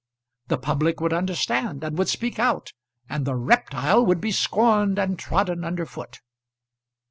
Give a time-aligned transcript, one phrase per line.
[0.47, 2.73] The public would understand and would speak out,
[3.07, 6.21] and the reptile would be scorned and trodden under foot.